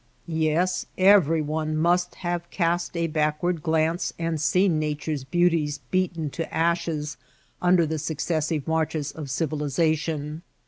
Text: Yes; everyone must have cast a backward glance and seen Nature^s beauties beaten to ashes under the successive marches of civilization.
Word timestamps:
Yes; 0.25 0.87
everyone 0.97 1.77
must 1.77 2.15
have 2.15 2.49
cast 2.49 2.97
a 2.97 3.05
backward 3.05 3.61
glance 3.61 4.11
and 4.17 4.41
seen 4.41 4.81
Nature^s 4.81 5.23
beauties 5.29 5.77
beaten 5.91 6.31
to 6.31 6.51
ashes 6.51 7.17
under 7.61 7.85
the 7.85 7.99
successive 7.99 8.67
marches 8.67 9.11
of 9.11 9.29
civilization. 9.29 10.41